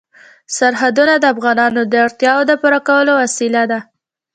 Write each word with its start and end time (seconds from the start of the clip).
سرحدونه 0.57 1.13
د 1.19 1.25
افغانانو 1.33 1.81
د 1.91 1.93
اړتیاوو 2.05 2.47
د 2.49 2.51
پوره 2.61 2.79
کولو 2.87 3.11
وسیله 3.21 3.61
ده. 3.71 3.79